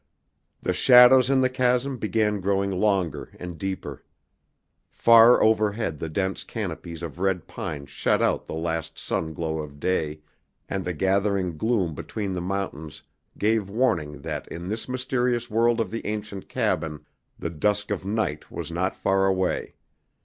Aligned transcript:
The 0.61 0.73
shadows 0.73 1.29
in 1.29 1.41
the 1.41 1.47
chasm 1.49 1.99
began 1.99 2.39
growing 2.41 2.71
longer 2.71 3.35
and 3.39 3.59
deeper. 3.59 4.03
Far 4.89 5.43
overhead 5.43 5.99
the 5.99 6.09
dense 6.09 6.43
canopies 6.43 7.03
of 7.03 7.19
red 7.19 7.45
pine 7.45 7.85
shut 7.85 8.19
out 8.19 8.47
the 8.47 8.55
last 8.55 8.97
sun 8.97 9.31
glow 9.35 9.59
of 9.59 9.79
day, 9.79 10.21
and 10.67 10.83
the 10.83 10.95
gathering 10.95 11.55
gloom 11.55 11.93
between 11.93 12.33
the 12.33 12.41
mountains 12.41 13.03
gave 13.37 13.69
warning 13.69 14.23
that 14.23 14.47
in 14.47 14.69
this 14.69 14.89
mysterious 14.89 15.51
world 15.51 15.79
of 15.79 15.91
the 15.91 16.03
ancient 16.07 16.49
cabin 16.49 17.05
the 17.37 17.51
dusk 17.51 17.91
of 17.91 18.03
night 18.03 18.49
was 18.49 18.71
not 18.71 18.95
far 18.95 19.27
away. 19.27 19.75